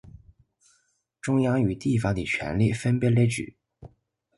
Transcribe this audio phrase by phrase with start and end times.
[1.21, 3.53] 中央與地方的權力分別列舉